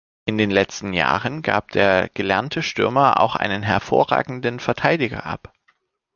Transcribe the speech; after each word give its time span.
In 0.25 0.39
den 0.39 0.49
letzten 0.49 0.93
Jahren 0.93 1.43
gab 1.43 1.69
der 1.69 2.09
gelernte 2.15 2.63
Stürmer 2.63 3.19
auch 3.19 3.35
einen 3.35 3.61
hervorragenden 3.61 4.59
Verteidiger 4.59 5.27
ab. 5.27 5.53